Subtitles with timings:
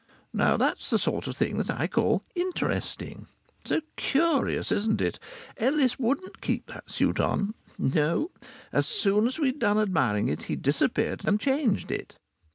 [0.33, 3.27] Now that's the sort of thing that I call "interesting."
[3.63, 5.19] So curious, isn't it?
[5.57, 7.53] Ellis wouldn't keep that suit on.
[7.77, 8.31] No;
[8.73, 12.17] as soon as we'd done admiring it he disappeared and changed it.